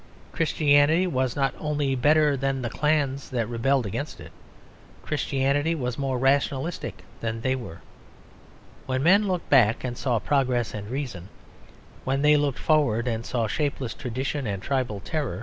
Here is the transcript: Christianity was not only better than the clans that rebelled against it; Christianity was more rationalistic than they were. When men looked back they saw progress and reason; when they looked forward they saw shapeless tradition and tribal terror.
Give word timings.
Christianity 0.31 1.05
was 1.05 1.35
not 1.35 1.53
only 1.59 1.93
better 1.93 2.35
than 2.35 2.63
the 2.63 2.71
clans 2.71 3.29
that 3.29 3.47
rebelled 3.47 3.85
against 3.85 4.19
it; 4.19 4.31
Christianity 5.03 5.75
was 5.75 5.99
more 5.99 6.17
rationalistic 6.17 7.03
than 7.19 7.41
they 7.41 7.55
were. 7.55 7.81
When 8.87 9.03
men 9.03 9.27
looked 9.27 9.51
back 9.51 9.81
they 9.81 9.93
saw 9.93 10.17
progress 10.17 10.73
and 10.73 10.89
reason; 10.89 11.29
when 12.03 12.23
they 12.23 12.35
looked 12.35 12.57
forward 12.57 13.05
they 13.05 13.21
saw 13.21 13.45
shapeless 13.45 13.93
tradition 13.93 14.47
and 14.47 14.63
tribal 14.63 15.01
terror. 15.01 15.39